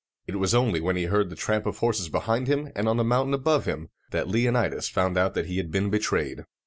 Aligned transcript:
It 0.25 0.37
was 0.39 0.55
only 0.55 0.81
when 0.81 0.95
he 0.95 1.03
heard 1.03 1.29
the 1.29 1.35
tramp 1.35 1.67
of 1.67 1.77
horses 1.77 2.09
behind 2.09 2.47
him 2.47 2.71
and 2.75 2.89
on 2.89 2.97
the 2.97 3.03
mountain 3.03 3.35
above 3.35 3.65
him, 3.65 3.89
that 4.09 4.27
Leonidas 4.27 4.89
found 4.89 5.15
out 5.15 5.35
that 5.35 5.45
he 5.45 5.57
had 5.57 5.69
been 5.69 5.91
betrayed. 5.91 6.39